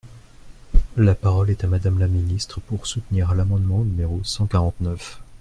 La 0.97 1.13
parole 1.13 1.51
est 1.51 1.63
à 1.63 1.67
Madame 1.67 1.99
la 1.99 2.07
ministre, 2.07 2.59
pour 2.59 2.87
soutenir 2.87 3.35
l’amendement 3.35 3.83
numéro 3.83 4.19
cent 4.23 4.47
quarante-neuf. 4.47 5.21